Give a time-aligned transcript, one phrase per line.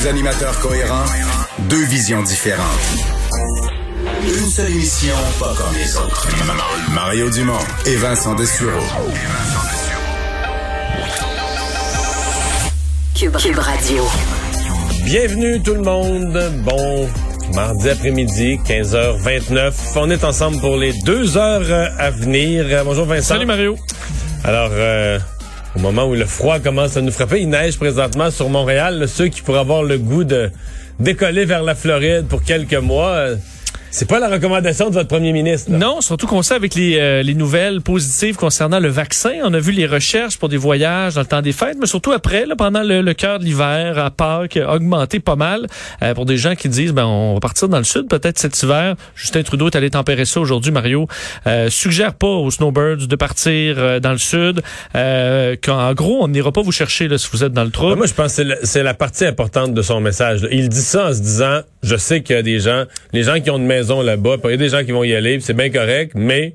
[0.00, 1.04] Deux, animateurs cohérents,
[1.68, 2.64] deux visions différentes.
[4.22, 6.28] Une seule émission, pas comme les autres.
[6.92, 8.80] Mario Dumont et Vincent Dessureau.
[13.14, 14.04] Cube, Cube Radio.
[15.04, 16.38] Bienvenue tout le monde.
[16.64, 17.08] Bon
[17.54, 19.72] mardi après-midi, 15h29.
[19.96, 22.84] On est ensemble pour les deux heures à venir.
[22.84, 23.34] Bonjour Vincent.
[23.34, 23.76] Salut Mario.
[24.44, 25.18] Alors, euh,
[25.76, 29.06] au moment où le froid commence à nous frapper, il neige présentement sur Montréal.
[29.08, 30.50] Ceux qui pourraient avoir le goût de
[30.98, 33.36] décoller vers la Floride pour quelques mois, euh,
[33.90, 35.70] c'est pas la recommandation de votre premier ministre.
[35.70, 39.32] Non, surtout qu'on sait avec les, euh, les, nouvelles positives concernant le vaccin.
[39.42, 42.12] On a vu les recherches pour des voyages dans le temps des fêtes, mais surtout
[42.12, 45.66] après, là, pendant le, le cœur de l'hiver, à Pâques, augmenter pas mal
[46.02, 48.62] euh, pour des gens qui disent, ben, on va partir dans le sud peut-être cet
[48.62, 48.94] hiver.
[49.16, 51.08] Justin Trudeau est allé tempérer ça aujourd'hui, Mario.
[51.46, 54.62] Euh, suggère pas aux snowbirds de partir euh, dans le sud.
[54.94, 57.96] qu'en gros, on n'ira pas vous chercher là, si vous êtes dans le trou.
[57.96, 60.46] Moi, je pense que c'est la, partie importante de son message.
[60.50, 63.40] Il dit ça en se disant, je sais qu'il y a des gens, les gens
[63.40, 65.54] qui ont une maison là-bas, il y a des gens qui vont y aller, c'est
[65.54, 66.54] bien correct, mais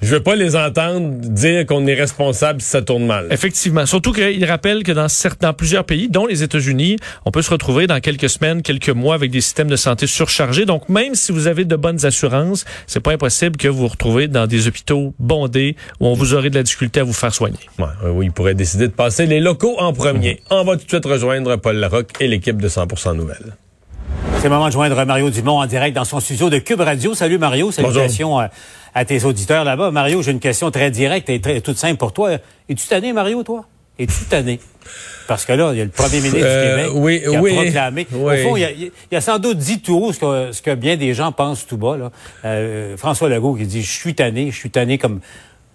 [0.00, 3.26] je veux pas les entendre dire qu'on est responsable si ça tourne mal.
[3.32, 3.84] Effectivement.
[3.84, 7.88] Surtout qu'il rappelle que dans, certains, plusieurs pays, dont les États-Unis, on peut se retrouver
[7.88, 10.66] dans quelques semaines, quelques mois avec des systèmes de santé surchargés.
[10.66, 14.28] Donc, même si vous avez de bonnes assurances, c'est pas impossible que vous vous retrouvez
[14.28, 17.58] dans des hôpitaux bondés où on vous aurait de la difficulté à vous faire soigner.
[17.78, 20.40] Ouais, oui, il pourrait décider de passer les locaux en premier.
[20.50, 23.56] On va tout de suite rejoindre Paul Larocque et l'équipe de 100% Nouvelles.
[24.38, 27.12] C'est le moment de joindre Mario Dumont en direct dans son studio de Cube Radio.
[27.12, 28.50] Salut Mario, salutations à,
[28.94, 29.90] à, tes auditeurs là-bas.
[29.90, 32.38] Mario, j'ai une question très directe et très, toute simple pour toi.
[32.68, 33.64] Es-tu tanné, Mario, toi?
[33.98, 34.60] Es-tu tanné?
[35.26, 37.42] Parce que là, il y a le premier ministre du euh, Québec oui, qui a
[37.42, 38.06] oui, proclamé.
[38.14, 40.96] Au fond, il y, a, sans doute dit tout haut ce que, ce que bien
[40.96, 41.96] des gens pensent tout bas.
[41.96, 42.12] Là.
[42.44, 45.18] Euh, François Legault qui dit «Je suis tanné, je suis tanné comme,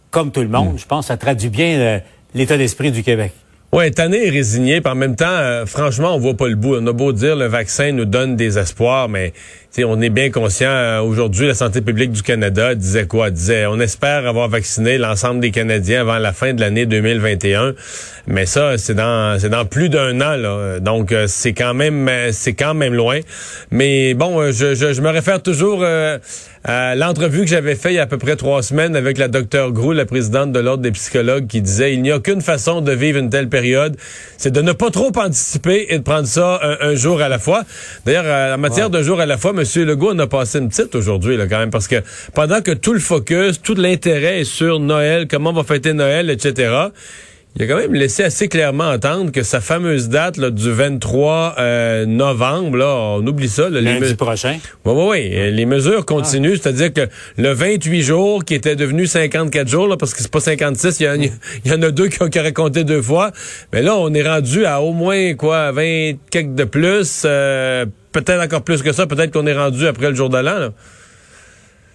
[0.10, 0.76] comme tout le monde.
[0.76, 0.78] Mm.
[0.78, 2.00] Je pense que ça traduit bien euh,
[2.34, 3.34] l'état d'esprit du Québec.
[3.74, 6.76] Ouais, tanné et résigné, puis en même temps, euh, franchement, on voit pas le bout.
[6.76, 9.34] On a beau dire le vaccin nous donne des espoirs, mais
[9.80, 10.70] on est bien conscient.
[10.70, 13.32] Euh, aujourd'hui, la santé publique du Canada disait quoi?
[13.32, 17.74] Disait, on espère avoir vacciné l'ensemble des Canadiens avant la fin de l'année 2021,
[18.28, 20.80] mais ça, c'est dans dans plus d'un an là.
[20.80, 23.22] Donc euh, c'est quand même c'est quand même loin.
[23.72, 25.84] Mais bon, je, je, je me réfère toujours
[26.70, 29.28] euh, l'entrevue que j'avais fait il y a à peu près trois semaines avec la
[29.28, 32.82] docteur Grou, la présidente de l'Ordre des psychologues, qui disait il n'y a qu'une façon
[32.82, 33.98] de vivre une telle période,
[34.38, 37.64] c'est de ne pas trop anticiper et de prendre ça un, jour à la fois.
[38.06, 39.64] D'ailleurs, euh, en matière d'un jour à la fois, M.
[39.86, 42.02] Legault en a passé une petite aujourd'hui, là, quand même, parce que
[42.34, 46.30] pendant que tout le focus, tout l'intérêt est sur Noël, comment on va fêter Noël,
[46.30, 46.72] etc.,
[47.56, 51.56] il a quand même laissé assez clairement entendre que sa fameuse date là, du 23
[51.60, 53.70] euh, novembre, là, on oublie ça.
[53.70, 54.58] Là, Lundi les prochain.
[54.86, 55.52] Oui, oui, oui.
[55.52, 60.16] Les mesures continuent, c'est-à-dire que le 28 jours, qui était devenu 54 jours, là, parce
[60.16, 61.32] que c'est pas 56, il
[61.66, 63.32] y, en a deux qui ont raconté deux fois.
[63.72, 67.22] Mais là, on est rendu à au moins, quoi, 20 quelques de plus.
[67.26, 69.06] Euh, peut-être encore plus que ça.
[69.06, 70.70] Peut-être qu'on est rendu après le jour de l'an.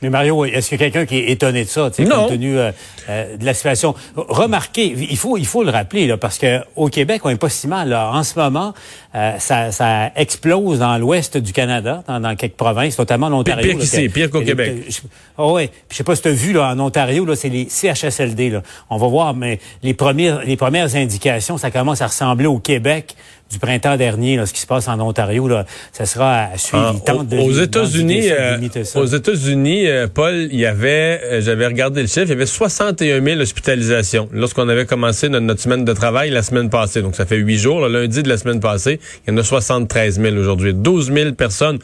[0.02, 2.70] Mais Mario, est-ce qu'il y a quelqu'un qui est étonné de ça, compte tenu euh,
[3.08, 3.94] euh, de la situation?
[4.16, 7.48] Remarquez, il faut, il faut le rappeler, là, parce que au Québec, on est pas
[7.48, 7.88] si mal.
[7.88, 8.10] Là.
[8.12, 8.74] En ce moment,
[9.14, 13.70] euh, ça, ça, explose dans l'ouest du Canada, dans, dans, quelques provinces, notamment l'Ontario.
[13.70, 15.02] Pire qu'ici, pire qu'au Québec.
[15.36, 15.70] Oh, ouais.
[15.90, 18.50] je sais pas si tu as vu là, en Ontario, là, c'est les CHSLD.
[18.50, 18.62] Là.
[18.90, 23.16] On va voir, mais les premières, les premières indications, ça commence à ressembler au Québec
[23.50, 27.00] du printemps dernier, là, ce qui se passe en Ontario, là, ça sera à suivre.
[27.06, 28.58] Ah, aux États-Unis, euh,
[28.94, 32.46] aux États-Unis, euh, Paul, il y avait, euh, j'avais regardé le chiffre, il y avait
[32.46, 37.00] 61 000 hospitalisations lorsqu'on avait commencé notre, semaine de travail la semaine passée.
[37.00, 39.42] Donc ça fait huit jours, le lundi de la semaine passée, il y en a
[39.42, 41.78] 73 000 aujourd'hui, 12 000 personnes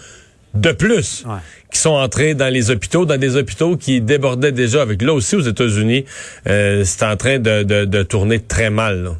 [0.52, 1.24] de plus
[1.72, 4.82] qui sont entrées dans les hôpitaux, dans des hôpitaux qui débordaient déjà.
[4.82, 6.04] Avec là aussi aux États-Unis,
[6.44, 9.02] c'est en train de, de, de, tourner très mal.
[9.02, 9.10] Là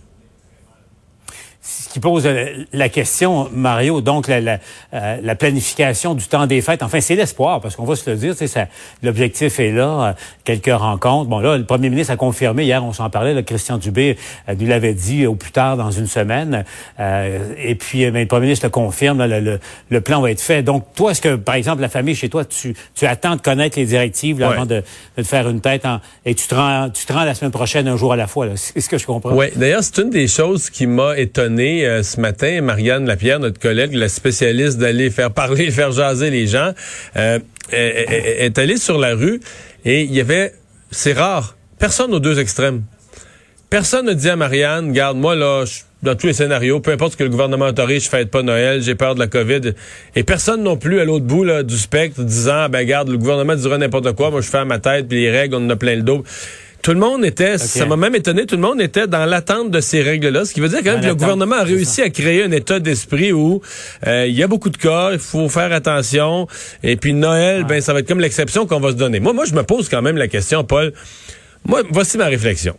[1.64, 4.58] ce qui pose euh, la question, Mario, donc la, la,
[4.93, 8.16] euh, la planification du temps des fêtes, enfin c'est l'espoir, parce qu'on va se le
[8.16, 8.66] dire, ça,
[9.02, 10.12] l'objectif est là, euh,
[10.44, 11.31] quelques rencontres.
[11.31, 14.66] Bon là, le premier ministre a confirmé, hier on s'en parlait, le Christian Dubé nous
[14.66, 16.64] l'avait dit au plus tard dans une semaine,
[16.99, 19.58] et puis mais le premier ministre le confirme, le,
[19.88, 20.62] le, plan va être fait.
[20.62, 23.78] Donc toi, est-ce que, par exemple, la famille chez toi, tu, tu attends de connaître
[23.78, 24.82] les directives avant de,
[25.16, 27.52] de, te faire une tête, en, et tu te, rends, tu te rends la semaine
[27.52, 29.34] prochaine un jour à la fois, c'est ce que je comprends?
[29.34, 33.59] Oui, d'ailleurs, c'est une des choses qui m'a étonné euh, ce matin, Marianne Lapierre, notre
[33.59, 36.73] collègue, la spécialiste d'aller faire parler, faire jaser les gens,
[37.17, 37.39] euh,
[37.73, 39.41] est, allée sur la rue
[39.85, 40.53] et il y avait,
[40.91, 42.83] c'est rare, personne aux deux extrêmes.
[43.71, 45.65] Personne ne dit à Marianne, garde moi là,
[46.03, 48.83] dans tous les scénarios, peu importe ce que le gouvernement autorise, je fête pas Noël,
[48.83, 49.73] j'ai peur de la COVID.
[50.15, 53.79] Et personne non plus à l'autre bout du spectre disant, ben garde, le gouvernement dira
[53.79, 55.97] n'importe quoi, moi je fais à ma tête, puis les règles, on en a plein
[55.97, 56.23] le dos.
[56.85, 59.81] Tout le monde était, ça m'a même étonné, tout le monde était dans l'attente de
[59.81, 62.43] ces règles-là, ce qui veut dire quand même que le gouvernement a réussi à créer
[62.43, 63.63] un état d'esprit où
[64.07, 66.47] euh, il y a beaucoup de cas, il faut faire attention,
[66.83, 69.19] et puis Noël, ben ça va être comme l'exception qu'on va se donner.
[69.19, 70.93] Moi, moi, je me pose quand même la question, Paul.
[71.65, 72.77] Moi, voici ma réflexion.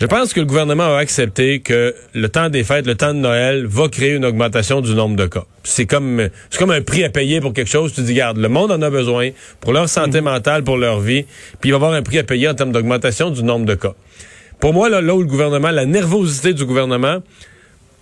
[0.00, 3.20] Je pense que le gouvernement a accepté que le temps des fêtes, le temps de
[3.20, 5.44] Noël, va créer une augmentation du nombre de cas.
[5.62, 7.92] C'est comme c'est comme un prix à payer pour quelque chose.
[7.92, 9.30] Tu dis, garde, le monde en a besoin
[9.60, 10.24] pour leur santé mhm.
[10.24, 11.24] mentale, pour leur vie,
[11.60, 13.74] puis il va y avoir un prix à payer en termes d'augmentation du nombre de
[13.74, 13.94] cas.
[14.58, 17.22] Pour moi, là, là où le gouvernement, la nervosité du gouvernement,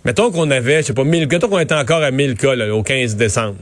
[0.03, 2.73] mettons qu'on avait, je sais pas, 1000, mettons qu'on était encore à 1000 cas là,
[2.73, 3.57] au 15 décembre.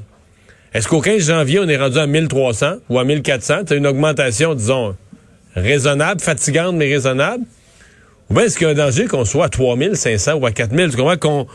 [0.73, 3.63] Est-ce qu'au 15 janvier, on est rendu à 1300 ou à 1400?
[3.67, 4.95] C'est une augmentation, disons,
[5.53, 7.43] raisonnable, fatigante, mais raisonnable.
[8.31, 10.91] Ou bien est-ce qu'il y a un danger qu'on soit à 3500 ou à 4000?
[10.91, 11.47] Tu comprends qu'on,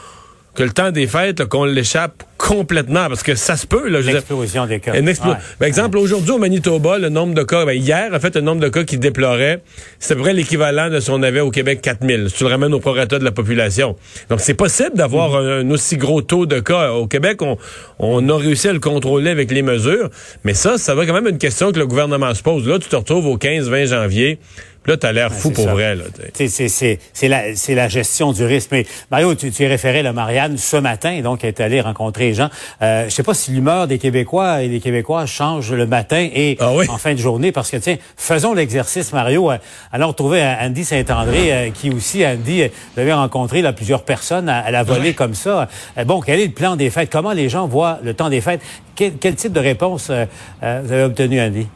[0.54, 3.88] que le temps des fêtes, qu'on l'échappe complètement, parce que ça se peut.
[3.88, 4.94] Là, une explosion des cas.
[4.94, 8.42] Une Par exemple, aujourd'hui au Manitoba, le nombre de cas, ben, hier, en fait, le
[8.42, 9.62] nombre de cas qui déplorait,
[9.98, 12.50] c'est à peu près l'équivalent de ce qu'on avait au Québec 4000, si tu le
[12.50, 13.96] ramènes au prorata de la population.
[14.28, 15.66] Donc, c'est possible d'avoir mm-hmm.
[15.66, 16.92] un, aussi gros taux de cas.
[16.92, 17.56] Au Québec, on,
[17.98, 20.10] on a réussi à le contrôler avec les mesures,
[20.44, 22.66] mais ça, ça va quand même une question que le gouvernement se pose.
[22.66, 24.38] Là, tu te retrouves au 15-20 janvier,
[24.86, 25.96] Là, tu as l'air fou pour vrai.
[26.34, 28.70] C'est la, la gestion du risque.
[28.72, 32.25] Mais Mario, tu, tu es référé à Marianne ce matin, donc elle est allée rencontrer
[32.26, 32.48] les gens.
[32.82, 36.56] Euh, je sais pas si l'humeur des Québécois et des Québécois change le matin et
[36.60, 39.50] ah en fin de journée, parce que tiens, faisons l'exercice, Mario.
[39.50, 39.58] Euh,
[39.92, 44.48] allons retrouver Andy Saint-André, euh, qui aussi, Andy, euh, vous avez rencontré là, plusieurs personnes
[44.48, 45.68] à, la volée comme ça.
[46.04, 47.10] bon, quel est le plan des fêtes?
[47.10, 48.60] Comment les gens voient le temps des fêtes?
[48.94, 51.66] Quel, quel type de réponse vous avez obtenu, Andy?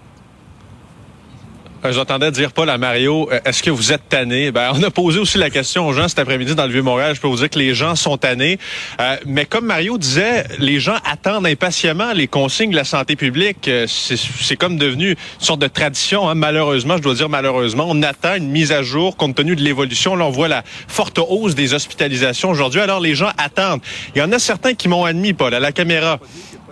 [1.83, 4.51] Euh, j'entendais dire Paul à Mario, euh, est-ce que vous êtes tanné?
[4.51, 7.15] Ben, on a posé aussi la question aux gens cet après-midi dans le Vieux-Montréal.
[7.15, 8.59] Je peux vous dire que les gens sont tannés.
[9.01, 13.71] Euh, mais comme Mario disait, les gens attendent impatiemment les consignes de la santé publique.
[13.87, 16.29] C'est comme devenu une sorte de tradition.
[16.29, 16.35] Hein.
[16.35, 20.17] Malheureusement, je dois dire malheureusement, on attend une mise à jour compte tenu de l'évolution.
[20.17, 22.81] Là, on voit la forte hausse des hospitalisations aujourd'hui.
[22.81, 23.81] Alors, les gens attendent.
[24.15, 26.19] Il y en a certains qui m'ont admis, Paul, à la caméra.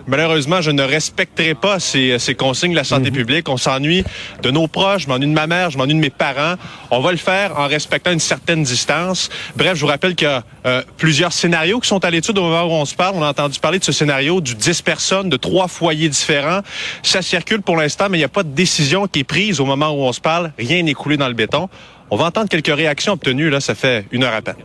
[0.09, 3.17] Malheureusement, je ne respecterai pas ces, ces consignes de la santé mhm.
[3.17, 3.47] publique.
[3.47, 4.03] On s'ennuie
[4.41, 6.55] de nos proches, je m'ennuie de ma mère, je m'ennuie de mes parents.
[6.89, 9.29] On va le faire en respectant une certaine distance.
[9.55, 12.41] Bref, je vous rappelle qu'il y a euh, plusieurs scénarios qui sont à l'étude au
[12.41, 13.17] moment où on se parle.
[13.17, 16.61] On a entendu parler de ce scénario du 10 personnes, de trois foyers différents.
[17.03, 19.65] Ça circule pour l'instant, mais il n'y a pas de décision qui est prise au
[19.65, 20.51] moment où on se parle.
[20.57, 21.69] Rien n'est coulé dans le béton.
[22.09, 24.55] On va entendre quelques réactions obtenues, là, ça fait une heure à peine.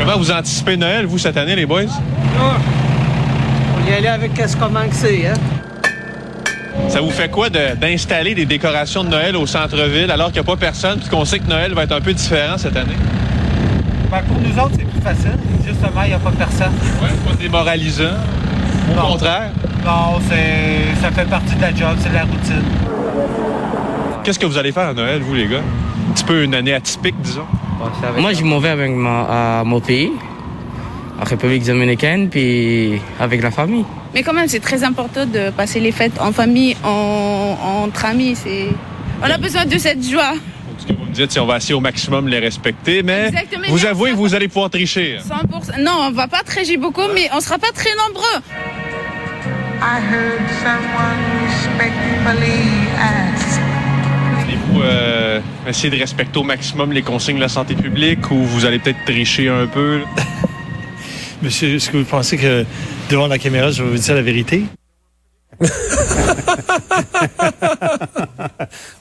[0.00, 1.82] Comment vous anticipez Noël, vous, cette année, les boys?
[2.40, 2.56] Ah,
[3.76, 5.34] on y aller avec qu'est-ce comment que c'est, hein?
[6.88, 10.50] Ça vous fait quoi d'installer des décorations de Noël au centre-ville alors qu'il n'y a
[10.50, 12.96] pas personne puis qu'on sait que Noël va être un peu différent cette année?
[14.10, 15.36] Ben, pour nous autres, c'est plus facile.
[15.66, 16.72] Justement, il n'y a pas personne.
[17.02, 18.16] Oui, pas démoralisant.
[18.90, 19.50] Au contraire.
[19.84, 20.18] Non,
[21.00, 22.64] ça fait partie de la job, c'est de la routine.
[24.24, 25.58] Qu'est-ce que vous allez faire à Noël, vous, les gars?
[26.08, 27.46] Un petit peu une année atypique, disons.
[28.18, 30.12] Moi, je m'en vais avec ma, à mon pays,
[31.20, 33.84] en République dominicaine, puis avec la famille.
[34.14, 38.36] Mais quand même, c'est très important de passer les fêtes en famille, en, entre amis.
[39.22, 40.34] On a besoin de cette joie.
[40.78, 43.30] Ce que vous me dites, c'est on va essayer au maximum les respecter, mais
[43.68, 45.18] vous avouez que vous allez pouvoir tricher.
[45.18, 45.82] 100%.
[45.82, 48.40] Non, on va pas tricher beaucoup, mais on sera pas très nombreux.
[49.82, 51.30] I heard someone
[53.40, 53.49] vous
[54.82, 58.78] euh, essayer de respecter au maximum les consignes de la santé publique ou vous allez
[58.78, 60.00] peut-être tricher un peu?
[61.42, 62.64] Monsieur, est-ce que vous pensez que
[63.08, 64.64] devant la caméra, je vais vous dire la vérité?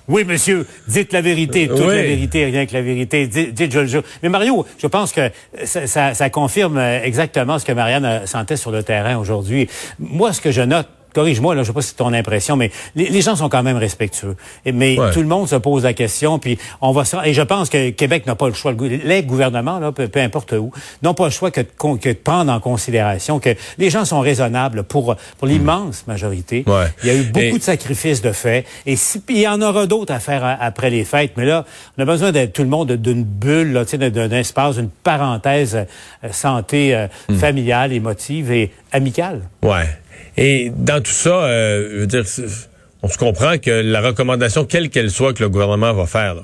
[0.07, 3.27] oui, monsieur, dites la vérité, toute la vérité, rien que la vérité.
[3.27, 4.03] Dites, je le jure.
[4.23, 5.29] Mais Mario, je pense que
[5.65, 9.69] ça, confirme exactement ce que Marianne sentait sur le terrain aujourd'hui.
[9.99, 12.71] Moi, ce que je note, corrige-moi, là, je sais pas si c'est ton impression, mais
[12.95, 14.35] les, gens sont quand même respectueux.
[14.65, 17.89] mais tout le monde se pose la question, puis on va et je pense que
[17.89, 21.51] Québec n'a pas le choix, les gouvernements, là, peu, importe où, n'ont pas le choix
[21.51, 26.65] que de, prendre en considération que les gens sont raisonnables pour, pour l'immense majorité.
[27.03, 29.85] Il y a eu beaucoup de sacrifices de fait, et si, il y en aura
[29.85, 31.65] d'autres à faire après les fêtes, mais là,
[31.97, 35.75] on a besoin de tout le monde d'une bulle, d'un espace, d'une parenthèse
[36.23, 37.35] euh, santé euh, hmm.
[37.35, 39.41] familiale, émotive et amicale.
[39.63, 39.87] Ouais.
[40.37, 42.25] Et dans tout ça, euh, je veux dire,
[43.01, 46.35] on se comprend que la recommandation, quelle qu'elle soit, que le gouvernement va faire,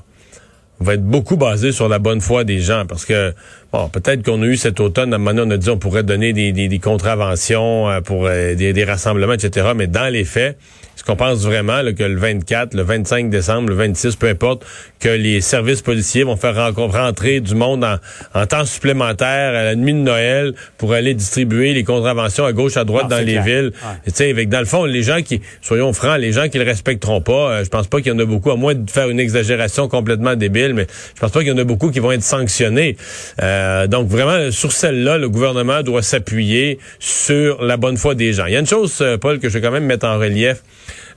[0.80, 2.86] va être beaucoup basée sur la bonne foi des gens.
[2.86, 3.34] Parce que,
[3.72, 5.78] bon, peut-être qu'on a eu cet automne, à un moment donné, on a dit on
[5.78, 9.68] pourrait donner des, contraventions pour des, des rassemblements, etc.
[9.76, 10.58] Mais dans les faits,
[10.96, 14.66] est-ce qu'on pense vraiment que le 24, le 25 décembre, le 26, peu importe,
[15.00, 17.86] que les services policiers vont faire rentrer du monde
[18.34, 22.78] en, temps supplémentaire à la nuit de Noël pour aller distribuer les contraventions à gauche,
[22.78, 23.72] à droite dans les villes.
[24.06, 26.64] Tu sais, avec dans le fond, les gens qui, soyons francs, les gens qui le
[26.64, 29.10] respecteront pas, euh, je pense pas qu'il y en a beaucoup, à moins de faire
[29.10, 32.12] une exagération complètement débile, mais je pense pas qu'il y en a beaucoup qui vont
[32.12, 32.98] être sanctionnés.
[33.42, 38.46] Euh, donc vraiment, sur celle-là, le gouvernement doit s'appuyer sur la bonne foi des gens.
[38.46, 40.64] Il y a une chose, euh, Paul, que je vais quand même mettre en relief.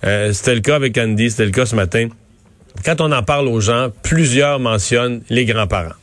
[0.05, 2.09] Euh, c'était le cas avec Andy, c'était le cas ce matin.
[2.85, 5.95] Quand on en parle aux gens, plusieurs mentionnent les grands-parents.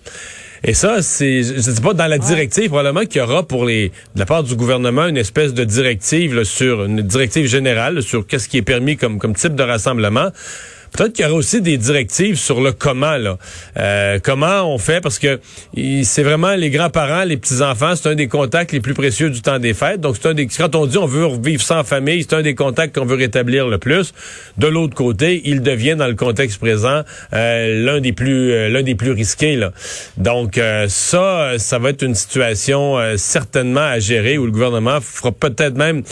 [0.64, 3.90] Et ça, c'est, je sais pas, dans la directive, probablement qu'il y aura pour les,
[4.16, 8.50] de la part du gouvernement une espèce de directive sur, une directive générale sur qu'est-ce
[8.50, 10.30] qui est permis comme, comme type de rassemblement.
[10.96, 13.38] Peut-être qu'il y aura aussi des directives sur le comment, là.
[13.78, 15.42] Euh, comment on fait, parce que
[16.04, 19.60] c'est vraiment les grands-parents, les petits-enfants, c'est un des contacts les plus précieux du temps
[19.60, 20.00] des fêtes.
[20.00, 22.56] Donc, c'est un des, quand on dit on veut revivre sans famille, c'est un des
[22.56, 24.14] contacts qu'on veut rétablir le plus.
[24.58, 27.02] De l'autre côté, il devient, dans le contexte présent,
[27.34, 29.74] euh, l'un des plus, euh, l'un des plus risqués, là.
[30.16, 35.76] Donc, ça, ça va être une situation certainement à gérer où le gouvernement fera peut-être
[35.76, 36.04] même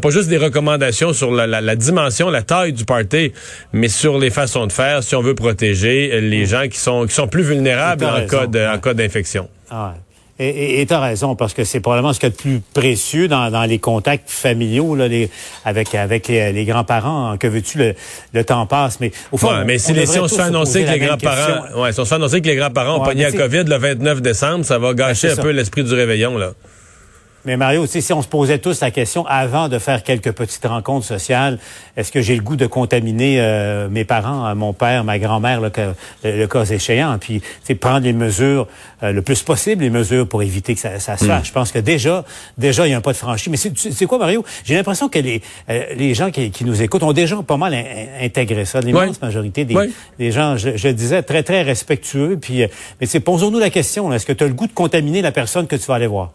[0.00, 3.32] pas juste des recommandations sur la, dimension, la taille du party,
[3.72, 7.14] mais sur les façons de faire si on veut protéger les gens qui sont qui
[7.14, 9.48] sont plus vulnérables en cas, de, en cas d'infection.
[9.70, 9.94] Ah
[10.40, 13.50] et tu as raison, parce que c'est probablement ce qui est le plus précieux dans,
[13.50, 15.30] dans les contacts familiaux là, les,
[15.64, 17.36] avec, avec les, grands-parents.
[17.38, 17.94] Que veux-tu, le,
[18.32, 19.00] le, temps passe.
[19.00, 22.04] Mais au fond, mais si, on se fait annoncer que les grands-parents ouais, si on
[22.04, 24.94] se fait annoncer que les grands-parents ont pogné la COVID le 29 décembre, ça va
[24.94, 26.38] gâcher ben, un peu l'esprit du réveillon.
[26.38, 26.52] là.
[27.48, 31.06] Mais Mario, si on se posait tous la question avant de faire quelques petites rencontres
[31.06, 31.58] sociales,
[31.96, 35.62] est-ce que j'ai le goût de contaminer euh, mes parents, euh, mon père, ma grand-mère,
[35.62, 35.70] le,
[36.24, 37.40] le, cas échéant, puis
[37.80, 38.68] prendre les mesures
[39.02, 41.28] euh, le plus possible, les mesures pour éviter que ça, ça se hmm.
[41.28, 41.46] fasse.
[41.46, 42.22] Je pense que déjà,
[42.58, 43.48] déjà, il y a un pas de franchi.
[43.48, 44.44] Mais c'est quoi, Mario?
[44.66, 45.40] J'ai l'impression que les,
[45.96, 47.74] les gens qui, qui, nous écoutent ont déjà pas mal
[48.20, 48.80] intégré ça.
[48.80, 49.74] L'immense majorité des,
[50.18, 52.38] des gens, je, je, disais, très, très respectueux.
[52.38, 52.66] Puis,
[53.00, 55.76] mais posons-nous la question, est-ce que tu as le goût de contaminer la personne que
[55.76, 56.32] tu vas aller voir?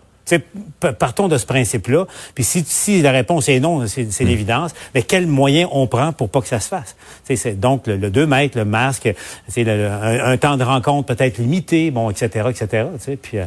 [0.99, 2.05] Partons de ce principe-là.
[2.35, 4.25] Puis si, si, la réponse est non, c'est hmm.
[4.25, 6.95] l'évidence, mais quels moyens on prend pour pas que ça se fasse?
[7.23, 9.13] C'est donc le, 2 mètres, le masque,
[9.47, 12.85] c'est un, temps de rencontre peut-être limité, bon, etc., etc.
[13.21, 13.45] Puis, euh,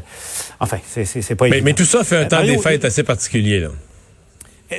[0.60, 3.60] enfin, c'est pas mais, mais, tout ça fait un euh, temps des fêtes assez particulier,
[3.60, 3.68] là.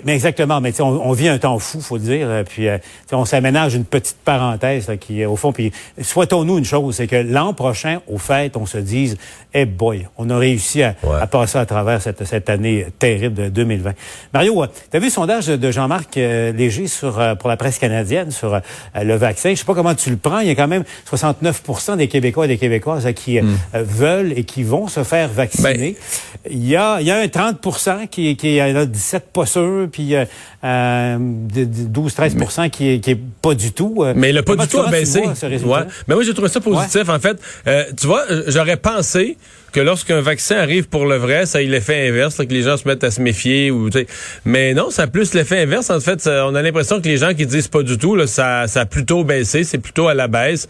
[0.04, 2.28] Mais exactement, mais on, on vit un temps fou, faut le dire.
[2.30, 2.78] Euh, puis euh,
[3.14, 7.54] on s'aménage une petite parenthèse qui, au fond, puis souhaitons-nous une chose, c'est que l'an
[7.54, 9.18] prochain, au fait, on se dise,
[9.54, 10.94] eh boy, on a réussi à,
[11.28, 13.94] passer à travers cette, cette, année terrible de 2020.
[14.34, 18.32] Mario, euh, tu as vu le sondage de Jean-Marc Léger sur pour la presse canadienne
[18.32, 18.60] sur
[18.96, 19.52] le vaccin?
[19.52, 20.40] Je sais pas comment tu le prends.
[20.40, 23.58] Il y a quand même 69% des Québécois et des Québécoises qui hmm.
[23.74, 25.68] veulent et qui vont se faire vacciner.
[25.68, 25.96] Ben
[26.50, 29.46] il, y a, il y a un 30% qui, qui a 17 pas
[29.86, 30.16] puis
[30.64, 33.98] 12-13 euh, qui, est, qui est pas du tout.
[34.00, 35.22] Euh, mais le pas du tout a baissé.
[35.22, 35.84] Ouais.
[36.08, 37.40] Mais moi, j'ai trouvé ça positif, en fait.
[37.68, 39.38] Euh, tu vois, j'aurais pensé
[39.72, 42.88] que lorsqu'un vaccin arrive pour le vrai, ça a l'effet inverse, que les gens se
[42.88, 43.72] mettent à se méfier.
[43.72, 43.90] ou
[44.46, 45.90] Mais non, ça a plus l'effet inverse.
[45.90, 48.68] En fait, on a l'impression que les gens qui disent pas du tout, là, ça,
[48.68, 50.68] ça a plutôt baissé, c'est plutôt à la baisse.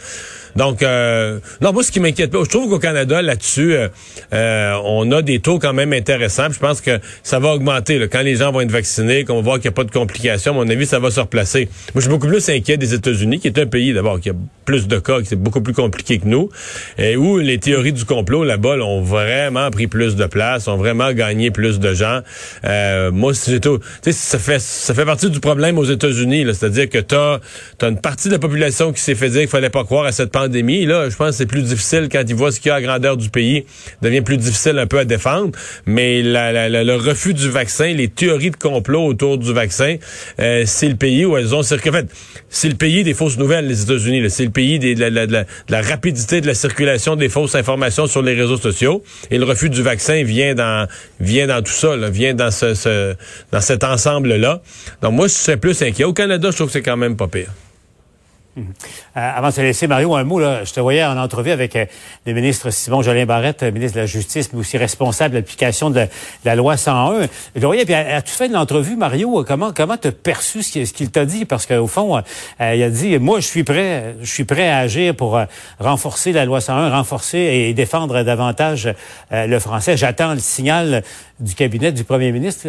[0.58, 3.90] Donc, euh, non, moi, ce qui m'inquiète pas, je trouve qu'au Canada, là-dessus, euh,
[4.34, 6.52] euh, on a des taux quand même intéressants.
[6.52, 8.00] je pense que ça va augmenter.
[8.00, 9.92] Là, quand les gens vont être vaccinés, qu'on va voir qu'il n'y a pas de
[9.92, 11.70] complications, à mon avis, ça va se replacer.
[11.94, 14.34] Moi, je suis beaucoup plus inquiet des États-Unis, qui est un pays, d'abord, qui a
[14.66, 16.50] plus de cas, qui est beaucoup plus compliqué que nous,
[16.98, 21.12] et où les théories du complot, là-bas, ont vraiment pris plus de place, ont vraiment
[21.14, 22.22] gagné plus de gens.
[23.12, 23.80] moi, c'est tout.
[24.10, 26.46] Ça fait, ça fait partie du problème aux États-Unis.
[26.54, 27.40] C'est-à-dire que tu as,
[27.88, 30.32] une partie de la population qui s'est fait dire qu'il fallait pas croire à cette
[30.32, 32.76] pandémie Là, je pense que c'est plus difficile quand ils voient ce qu'il y a
[32.76, 33.66] à grandeur du pays.
[34.02, 35.52] devient plus difficile un peu à défendre.
[35.86, 39.98] Mais le refus du vaccin, les théories de complot autour du vaccin,
[40.40, 41.90] euh, c'est le pays où elles ont circulé.
[41.90, 42.08] En fait,
[42.50, 44.30] c'est le pays des fausses nouvelles, les États-Unis.
[44.30, 48.58] C'est le pays de, la, rapidité de la circulation des fausses informations sur les réseaux
[48.58, 48.77] sociaux.
[49.32, 50.88] Et le refus du vaccin vient dans
[51.20, 52.50] tout ça, vient dans
[53.52, 54.62] dans cet ensemble-là.
[55.02, 56.04] Donc moi, je serais plus inquiet.
[56.06, 57.52] Au Canada, je trouve que c'est quand même pas pire.
[58.58, 58.62] Euh,
[59.14, 60.40] avant de se laisser, Mario, un mot.
[60.40, 61.86] Là, je te voyais en entrevue avec euh,
[62.26, 65.90] le ministre Simon Jolin Barrette, euh, ministre de la Justice, mais aussi responsable de l'application
[65.90, 66.08] de,
[66.44, 67.28] la loi 101.
[67.56, 70.94] Je le voyais, puis à, toute fin de l'entrevue, Mario, comment comment t'as perçu ce
[70.94, 71.46] qu'il t'a dit?
[71.46, 72.22] Parce qu'au fond,
[72.60, 75.40] il a dit, moi, je suis prêt, je suis prêt à agir pour
[75.80, 78.94] renforcer la loi 101, renforcer et défendre davantage
[79.32, 79.98] le français.
[79.98, 81.04] J'attends le signal
[81.40, 82.68] du cabinet du premier ministre.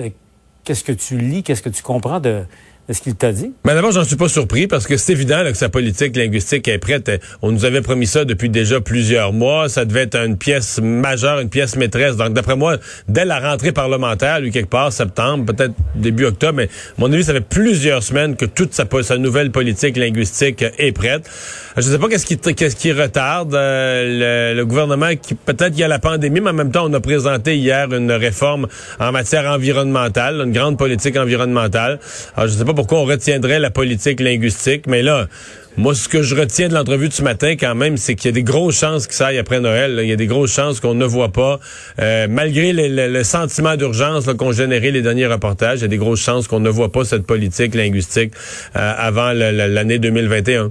[0.64, 1.42] Qu'est-ce que tu lis?
[1.42, 2.44] Qu'est-ce que tu comprends de
[2.88, 3.52] est-ce qu'il t'a dit?
[3.66, 6.78] Ben d'abord, j'en suis pas surpris parce que c'est évident que sa politique linguistique est
[6.78, 7.10] prête.
[7.42, 9.68] On nous avait promis ça depuis déjà plusieurs mois.
[9.68, 12.16] Ça devait être une pièce majeure, une pièce maîtresse.
[12.16, 16.64] Donc, d'après moi, dès la rentrée parlementaire, lui, quelque part, septembre, peut-être début octobre, mais
[16.64, 18.86] à mon avis, ça fait plusieurs semaines que toute sa,
[19.18, 21.28] nouvelle politique linguistique est prête.
[21.76, 25.80] Je ne sais pas qu'est-ce qui, qu'est-ce qui retarde euh, le, gouvernement qui, peut-être qu'il
[25.80, 28.66] y a la pandémie, mais en même temps, on a présenté hier une réforme
[28.98, 32.00] en matière environnementale, une grande politique environnementale.
[32.34, 35.26] Alors, je sais pas pourquoi on retiendrait la politique linguistique, mais là,
[35.76, 38.28] moi, ce que je retiens de l'entrevue de ce matin, quand même, c'est qu'il y
[38.28, 39.98] a des grosses chances que ça aille après Noël.
[40.00, 41.58] Il y a des grosses chances qu'on ne voit pas.
[41.98, 46.20] Euh, malgré le, sentiment d'urgence qu'ont généré les derniers reportages, il y a des grosses
[46.20, 48.32] chances qu'on ne voit pas cette politique linguistique
[48.76, 50.70] euh, avant l'année 2021.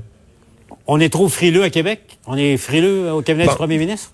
[0.88, 2.00] On est trop frileux à Québec?
[2.26, 4.14] On est frileux au cabinet du premier ministre?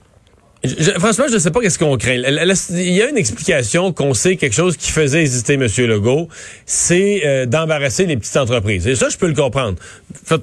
[1.00, 2.16] Franchement, je ne sais pas qu'est-ce qu'on craint.
[2.16, 5.68] Il y a une explication qu'on sait quelque chose qui faisait hésiter M.
[5.78, 6.30] Legault,
[6.66, 8.88] c'est euh, d'embarrasser les petites entreprises.
[8.88, 9.78] Et ça, je peux le comprendre.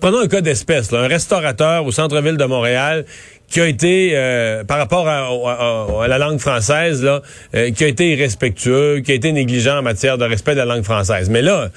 [0.01, 3.07] prenons un cas d'espèce, un restaurateur au centre-ville de Montréal
[3.49, 7.21] qui a été, euh, par rapport à, la langue française, là,
[7.55, 10.67] euh, qui a été irrespectueux, qui a été négligent en matière de respect de la
[10.67, 11.29] langue française.
[11.31, 11.71] Mais là,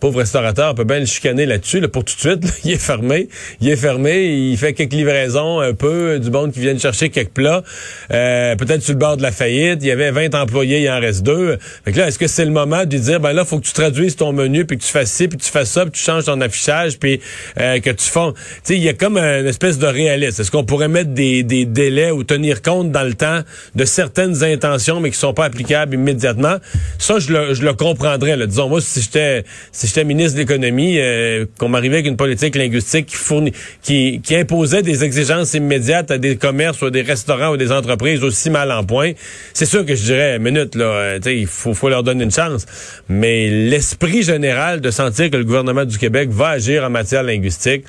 [0.00, 2.44] pauvre restaurateur peut bien le chicaner là-dessus, là, pour tout de suite.
[2.64, 3.28] il est fermé.
[3.60, 4.26] Il est fermé.
[4.26, 7.62] Il fait quelques livraisons, un peu, du monde qui vient chercher quelques plats.
[8.10, 9.78] Euh, peut-être sur le bord de la faillite.
[9.82, 11.58] Il y avait 20 employés, il en reste deux.
[11.84, 13.72] Fait que là, est-ce que c'est le moment de dire, ben là, faut que tu
[13.72, 16.24] traduises ton menu, puis que tu fasses ci, puis tu fasses ça, puis tu changes
[16.24, 17.20] ton affichage, puis
[17.58, 18.18] euh, que tu fais...
[18.18, 20.42] Tu sais, il y a comme une espèce de réalisme.
[20.42, 23.40] Est-ce qu'on pourrait mettre des, des délais ou tenir compte dans le temps
[23.74, 26.56] de certaines intentions, mais qui sont pas applicables immédiatement?
[26.98, 28.36] Ça, je le, je le comprendrais.
[28.36, 28.46] Là.
[28.46, 29.44] Disons, moi, si j'étais
[29.88, 33.52] j'étais ministre de l'économie, euh, qu'on m'arrivait avec une politique linguistique qui fournit,
[33.82, 37.72] qui, qui imposait des exigences immédiates à des commerces ou à des restaurants ou des
[37.72, 39.12] entreprises aussi mal en point,
[39.54, 42.66] c'est sûr que je dirais, minute, là, euh, il faut, faut leur donner une chance.
[43.08, 47.84] Mais l'esprit général de sentir que le gouvernement du Québec va agir en matière linguistique,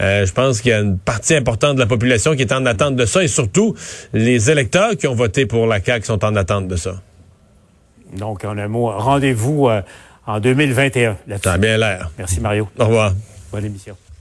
[0.00, 2.66] euh, je pense qu'il y a une partie importante de la population qui est en
[2.66, 3.74] attente de ça et surtout
[4.12, 7.00] les électeurs qui ont voté pour la CAQ sont en attente de ça.
[8.16, 9.68] Donc, en un mot, rendez-vous
[10.26, 11.18] en 2021.
[11.42, 12.10] Ça a bien l'air.
[12.18, 12.68] Merci Mario.
[12.78, 13.12] Au revoir.
[13.52, 13.96] Bonne émission.